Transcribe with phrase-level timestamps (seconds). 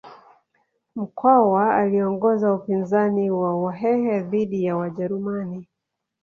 [0.95, 5.67] Mkwawa aliongoza upinzani wa wahehe dhidi ya wajerumani